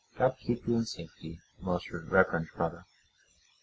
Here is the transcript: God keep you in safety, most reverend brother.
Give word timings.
God 0.17 0.35
keep 0.43 0.65
you 0.65 0.75
in 0.77 0.85
safety, 0.85 1.39
most 1.59 1.91
reverend 1.91 2.47
brother. 2.55 2.85